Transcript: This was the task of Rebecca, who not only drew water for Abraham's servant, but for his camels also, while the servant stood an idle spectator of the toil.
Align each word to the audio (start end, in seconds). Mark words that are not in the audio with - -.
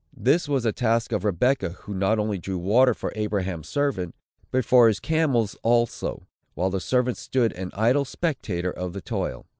This 0.17 0.49
was 0.49 0.63
the 0.63 0.71
task 0.71 1.11
of 1.11 1.23
Rebecca, 1.23 1.69
who 1.83 1.93
not 1.93 2.17
only 2.17 2.39
drew 2.39 2.57
water 2.57 2.95
for 2.95 3.13
Abraham's 3.15 3.69
servant, 3.69 4.15
but 4.49 4.65
for 4.65 4.87
his 4.87 4.99
camels 4.99 5.55
also, 5.61 6.25
while 6.55 6.71
the 6.71 6.79
servant 6.81 7.17
stood 7.17 7.53
an 7.53 7.69
idle 7.75 8.03
spectator 8.05 8.71
of 8.71 8.93
the 8.93 9.01
toil. 9.01 9.45